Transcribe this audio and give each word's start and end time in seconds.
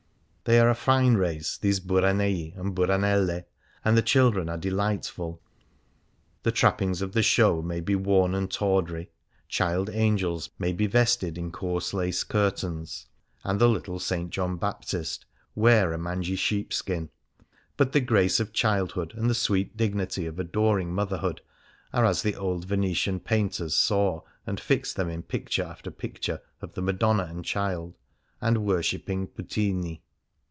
They 0.43 0.59
are 0.59 0.71
a 0.71 0.75
fine 0.75 1.13
race, 1.13 1.55
these" 1.57 1.79
Buranei" 1.89 2.51
and" 2.59 2.75
Buranelle," 2.75 3.45
and 3.85 3.95
the 3.95 4.01
children 4.01 4.49
are 4.49 4.57
delightful. 4.57 5.39
The 6.43 6.51
trappings 6.51 7.01
of 7.01 7.13
the 7.13 7.21
show 7.23 7.61
may 7.61 7.79
be 7.79 7.95
worn 7.95 8.33
and 8.33 8.51
tawdry, 8.51 9.11
child 9.47 9.89
angels 9.93 10.49
may 10.59 10.73
be 10.73 10.87
vested 10.87 11.37
in 11.37 11.51
coarse 11.53 11.93
lace 11.93 12.27
122 12.27 12.49
Fasts 12.49 12.63
and 12.65 12.79
Festivals 12.81 13.07
curtains, 13.39 13.45
and 13.45 13.61
the 13.61 13.69
little 13.69 13.99
St. 13.99 14.29
John 14.31 14.57
Baptist 14.57 15.25
wear 15.55 15.93
a 15.93 15.97
mangy 15.97 16.35
sheepskin; 16.35 17.11
but 17.77 17.93
the 17.93 18.01
grace 18.01 18.41
of 18.41 18.51
childhood 18.51 19.13
and 19.15 19.29
the 19.29 19.35
sweet 19.35 19.77
dignity 19.77 20.25
of 20.25 20.37
adoring 20.39 20.91
motherhood 20.93 21.39
are 21.93 22.03
as 22.03 22.23
the 22.23 22.35
old 22.35 22.65
Venetian 22.65 23.19
painters 23.21 23.75
saw 23.75 24.21
and 24.45 24.59
fixed 24.59 24.97
them 24.97 25.07
in 25.07 25.21
picture 25.21 25.63
after 25.63 25.91
picture 25.91 26.41
of 26.61 26.73
the 26.73 26.81
Madonna 26.81 27.23
and 27.25 27.45
Child, 27.45 27.95
and 28.41 28.65
worshipping 28.65 29.27
puttini. 29.27 30.01